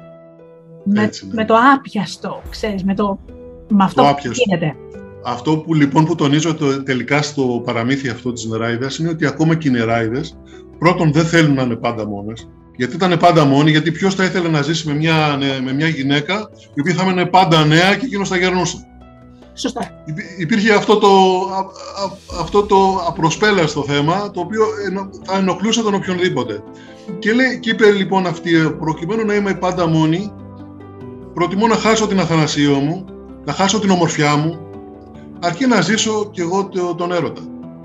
[0.83, 1.09] Με, ναι.
[1.31, 3.19] με, το άπιαστο, ξέρεις, με, το,
[3.67, 4.75] με αυτό το που γίνεται.
[5.23, 9.55] Αυτό που λοιπόν που τονίζω το, τελικά στο παραμύθι αυτό της νεράιδας είναι ότι ακόμα
[9.55, 10.37] και οι νεράιδες
[10.79, 12.49] πρώτον δεν θέλουν να είναι πάντα μόνες.
[12.75, 16.49] Γιατί ήταν πάντα μόνοι, γιατί ποιος θα ήθελε να ζήσει με μια, με μια γυναίκα
[16.73, 18.87] η οποία θα έμενε πάντα νέα και εκείνος θα γερνούσε.
[19.57, 20.03] Σωστά.
[20.37, 21.09] Υπήρχε αυτό το,
[22.41, 24.63] αυτό το απροσπέλαστο θέμα, το οποίο
[25.23, 26.63] θα ενοχλούσε τον οποιονδήποτε.
[27.19, 30.33] Και, λέει, και είπε λοιπόν αυτή, προκειμένου να είμαι πάντα μόνη,
[31.33, 33.05] προτιμώ να χάσω την αθανασία μου,
[33.45, 34.59] να χάσω την ομορφιά μου,
[35.39, 37.41] αρκεί να ζήσω κι εγώ τον έρωτα.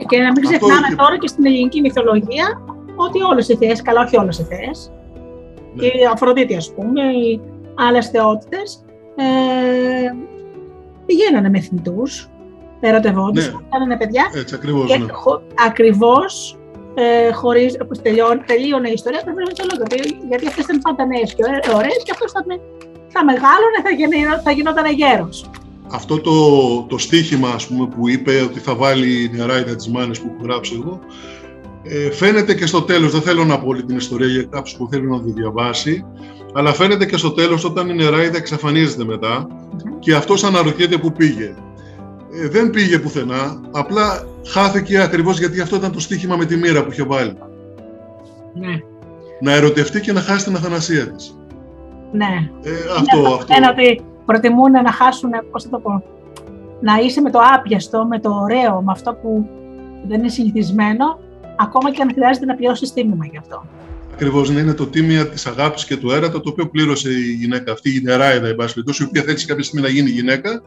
[0.09, 0.95] Και να μην ξεχνάμε και...
[0.95, 2.63] τώρα και στην ελληνική μυθολογία
[2.97, 4.93] ότι όλες οι θεές, καλά όχι όλες οι θεές,
[5.75, 5.87] ναι.
[5.87, 7.41] η Αφροδίτη ας πούμε, οι
[7.75, 8.85] άλλες θεότητες,
[9.17, 9.25] ε,
[11.11, 12.29] πηγαίνανε με θνητούς,
[12.81, 13.59] ερωτευόντους, ναι.
[13.71, 14.25] κάνανε παιδιά.
[14.35, 15.13] Έτσι, ακριβώς, και, ναι.
[15.13, 16.59] χω, ακριβώς
[16.95, 21.35] ε, χωρίς, τελειώνε, τελείωνε η ιστορία, πρέπει να το γιατί, γιατί αυτές ήταν πάντα νέες
[21.35, 21.43] και
[21.79, 22.41] ωραίες και αυτός θα,
[23.15, 25.51] θα μεγάλωνε, θα, γινόταν, θα γινόταν γέρος.
[25.93, 26.37] Αυτό το,
[26.83, 30.43] το στίχημα ας πούμε, που είπε ότι θα βάλει η νεράιδα της μάνης που έχω
[30.47, 31.01] γράψει εγώ,
[31.83, 34.89] ε, φαίνεται και στο τέλος, δεν θέλω να πω όλη την ιστορία για κάποιους που
[34.91, 36.05] θέλουν να τη διαβάσει,
[36.55, 39.47] αλλά φαίνεται και στο τέλος όταν η νεράιδα εξαφανίζεται μετά
[39.99, 41.55] και αυτός αναρωτιέται που πήγε.
[42.43, 46.85] Ε, δεν πήγε πουθενά, απλά χάθηκε ακριβώς γιατί αυτό ήταν το στίχημα με τη μοίρα
[46.85, 47.37] που είχε βάλει.
[48.55, 48.81] Ναι.
[49.41, 51.39] Να ερωτευτεί και να χάσει την αθανασία της.
[52.13, 52.51] Ναι.
[52.63, 53.55] Ε, αυτό, είναι αυτό.
[53.57, 56.03] Είναι ότι προτιμούν να χάσουν, πώς θα το πω,
[56.81, 59.49] να είσαι με το άπιαστο, με το ωραίο, με αυτό που
[60.09, 61.19] δεν είναι συνηθισμένο,
[61.57, 63.65] ακόμα και αν χρειάζεται να πληρώσει τίμημα γι' αυτό.
[64.21, 67.73] Ακριβώς, να είναι το τίμημα της αγάπης και του έρωτα, το οποίο πλήρωσε η γυναίκα
[67.73, 68.55] αυτή, η νεράιδα, η
[69.01, 70.63] η οποία θέλησε κάποια στιγμή να γίνει γυναίκα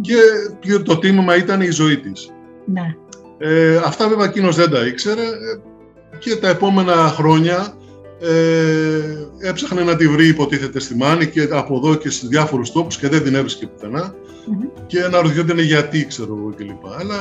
[0.00, 2.30] και το τίμημα ήταν η ζωή της.
[2.64, 2.96] Ναι.
[3.38, 7.74] Ε, αυτά βέβαια εκείνος δεν τα ήξερε ε, και τα επόμενα χρόνια
[8.20, 12.96] ε, έψαχνε να τη βρει υποτίθεται στη Μάνη και από εδώ και σε διάφορους τόπους
[12.96, 14.82] και δεν την έβρισκε πουθενά mm-hmm.
[14.86, 16.92] και αναρωτιόταν γιατί ξέρω εγώ κλπ.
[16.98, 17.16] Αλλά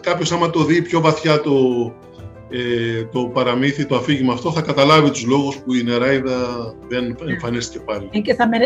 [0.00, 1.52] κάποιος άμα το δει πιο βαθιά το,
[2.50, 6.36] ε, το παραμύθι, το αφήγημα αυτό, θα καταλάβει τους λόγους που η Νεράιδα
[6.88, 8.08] δεν εμφανίστηκε πάλι.
[8.12, 8.56] Ε, και θα με,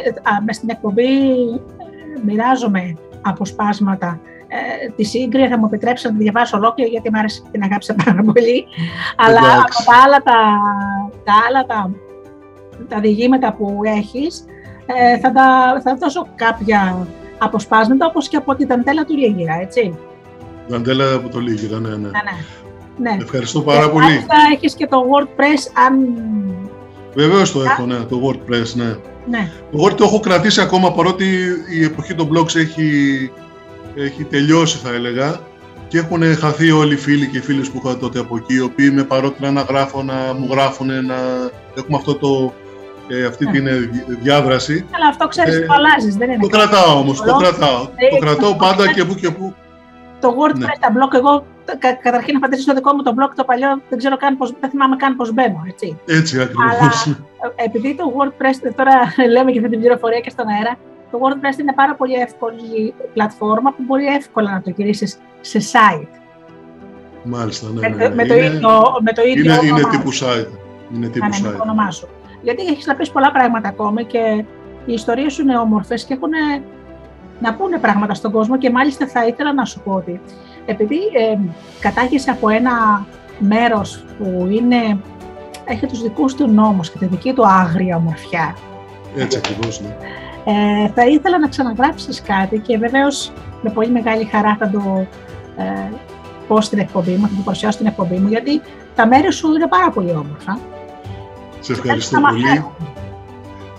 [0.44, 4.20] μες στην εκπομπή ε, μοιράζομαι αποσπάσματα
[4.52, 7.94] ε, τη σύγκρια θα μου επιτρέψει να τη διαβάσω ολόκληρη γιατί μου άρεσε την αγάπησα
[8.04, 8.66] πάρα πολύ.
[9.24, 10.38] Αλλά από τα άλλα τα,
[11.24, 11.90] τα, άλλα, τα,
[12.88, 14.44] τα διηγήματα που έχεις
[14.86, 17.06] ε, θα, τα, θα δώσω κάποια
[17.38, 19.98] αποσπάσματα όπως και από την Ταντέλα του Λίγυρα, έτσι.
[20.68, 21.96] Δαντέλα από το Λίγυρα, ναι, ναι.
[21.96, 22.44] ναι, ναι.
[23.00, 23.16] Ναι.
[23.20, 24.18] Ευχαριστώ πάρα πολύ.
[24.18, 25.94] Και έχεις και το WordPress, αν...
[27.14, 28.96] Βεβαίως το έχω, ναι, το WordPress, ναι.
[29.28, 29.50] ναι.
[29.72, 31.24] Το WordPress το έχω κρατήσει ακόμα, παρότι
[31.70, 33.30] η εποχή των blogs έχει
[33.94, 35.40] έχει τελειώσει θα έλεγα
[35.88, 38.60] και έχουν χαθεί όλοι οι φίλοι και οι φίλες που είχα τότε από εκεί, οι
[38.60, 41.16] οποίοι με παρότρινα να γράφω, να μου γράφουν, να
[41.74, 42.52] έχουμε αυτό το,
[43.08, 43.90] ε, αυτή την ε,
[44.22, 44.86] διάδραση.
[44.90, 46.42] Αλλά αυτό ξέρεις ε, το αλλάζεις, δεν είναι.
[46.42, 47.88] Το κρατάω όμως, το κρατάω.
[48.10, 49.54] το κρατάω πάντα και που και που.
[50.20, 50.66] Το WordPress, ναι.
[50.66, 51.44] τα blog, εγώ
[51.78, 54.54] κα, καταρχήν να πατήσω στο δικό μου το blog το παλιό, δεν ξέρω καν πώς,
[54.60, 55.98] δεν θυμάμαι καν πώς μπαίνω, έτσι.
[56.06, 56.64] Έτσι ακριβώς.
[56.64, 57.18] Αλλά
[57.54, 58.94] επειδή το WordPress, τώρα
[59.34, 60.76] λέμε και αυτή την πληροφορία και στον αέρα,
[61.10, 66.08] το WordPress είναι πάρα πολύ εύκολη πλατφόρμα που μπορεί εύκολα να το γυρίσεις σε site.
[67.24, 67.80] Μάλιστα, ναι.
[67.80, 68.14] Με, ναι, ναι.
[68.14, 70.48] με, το, ίδιο, με το ίδιο είναι, είναι τύπου site.
[70.94, 71.56] Είναι τύπου ναι, ναι, site.
[71.56, 72.08] το όνομά σου.
[72.42, 74.44] Γιατί έχεις να πεις πολλά πράγματα ακόμη και
[74.86, 76.30] οι ιστορίες σου είναι όμορφες και έχουν
[77.40, 80.20] να πούνε πράγματα στον κόσμο και μάλιστα θα ήθελα να σου πω ότι
[80.70, 81.38] επειδή ε,
[81.80, 83.06] κατάγεσαι από ένα
[83.38, 84.98] μέρος που είναι,
[85.64, 88.56] έχει τους δικούς του νόμους και τη δική του άγρια ομορφιά.
[89.16, 89.96] Έτσι ακριβώς, ναι.
[90.44, 95.06] Ε, θα ήθελα να ξαναγράψεις κάτι και βεβαίως με πολύ μεγάλη χαρά θα το
[95.56, 95.90] ε,
[96.48, 98.60] πω στην εκπομπή μου, θα το παρουσιάσω στην εκπομπή μου, γιατί
[98.94, 100.58] τα μέρη σου είναι πάρα πολύ όμορφα.
[101.60, 102.64] Σε ευχαριστώ πολύ.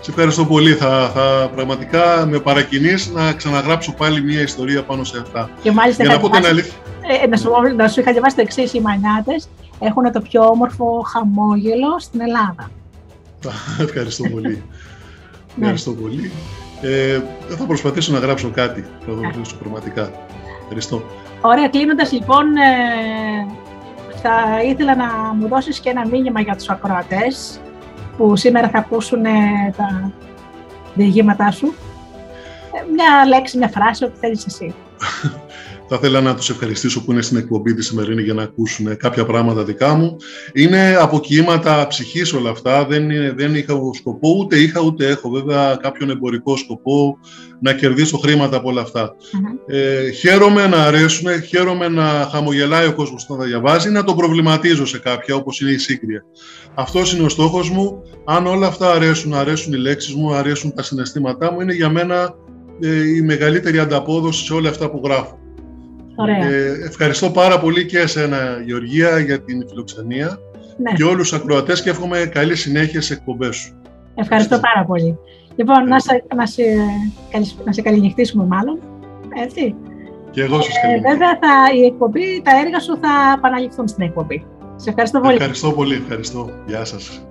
[0.02, 0.74] Σε ευχαριστώ πολύ.
[0.74, 5.50] Θα, θα πραγματικά με παρακινείς να ξαναγράψω πάλι μια ιστορία πάνω σε αυτά.
[5.62, 6.74] Και μάλιστα Για να πω την αλήθεια.
[7.24, 11.06] Ε, να, σου, να σου είχα διαβάσει το εξής: Οι μανιάτες έχουν το πιο όμορφο
[11.14, 12.72] χαμόγελο στην Ελλάδα.
[13.80, 14.64] Ευχαριστώ πολύ.
[15.56, 15.62] Ναι.
[15.62, 16.32] Ευχαριστώ πολύ.
[16.82, 17.20] Ε,
[17.58, 20.12] θα προσπαθήσω να γράψω κάτι, θα το βρίσκω πραγματικά.
[20.62, 21.04] Ευχαριστώ.
[21.42, 23.54] Ωραία, κλείνοντας λοιπόν, ε,
[24.22, 27.60] θα ήθελα να μου δώσεις και ένα μήνυμα για τους ακροατές
[28.22, 29.24] που σήμερα θα ακούσουν
[29.78, 30.12] τα
[30.94, 31.74] διηγήματά σου.
[32.72, 34.74] Ε, μια λέξη, μια φράση, ό,τι θέλεις εσύ.
[35.94, 39.26] Θα ήθελα να τους ευχαριστήσω που είναι στην εκπομπή τη σημερινή για να ακούσουν κάποια
[39.26, 40.16] πράγματα δικά μου.
[40.54, 42.86] Είναι αποκοίηματα ψυχής όλα αυτά.
[42.86, 47.18] Δεν, δεν είχα σκοπό, ούτε είχα ούτε έχω βέβαια κάποιον εμπορικό σκοπό
[47.62, 48.86] να κερδίσω χρήματα από όλα
[49.68, 54.86] Ε, χαίρομαι να αρέσουν, χαίρομαι να χαμογελάει ο κόσμος όταν τα διαβάζει, να το προβληματίζω
[54.86, 56.24] σε κάποια όπως είναι η σύγκρια.
[56.74, 58.02] Αυτός είναι ο στόχος μου.
[58.26, 62.36] Αν όλα αυτά αρέσουν, αρέσουν οι λέξεις μου, αρέσουν τα συναισθήματά μου, είναι για μένα
[62.82, 65.41] ε, η μεγαλύτερη ανταπόδοση σε όλα αυτά που γράφω.
[66.28, 70.39] Ε, ευχαριστώ πάρα πολύ και εσένα Γεωργία για την φιλοξενία
[70.78, 70.91] ναι.
[70.91, 73.82] και όλους τους ακροατές και εύχομαι καλή συνέχεια σε εκπομπές σου.
[74.15, 75.17] Ευχαριστώ πάρα πολύ.
[75.56, 76.63] Λοιπόν, να σε, να, σε,
[77.65, 78.80] να σε καληνυχτήσουμε μάλλον,
[79.45, 79.76] έτσι.
[80.32, 84.45] Και εγώ σας ε, Βέβαια, θα, η εκπομπή, τα έργα σου θα επαναληφθούν στην εκπομπή.
[84.76, 85.34] Σε ευχαριστώ πολύ.
[85.34, 86.50] Ευχαριστώ πολύ, ευχαριστώ.
[86.67, 87.26] Γεια σας.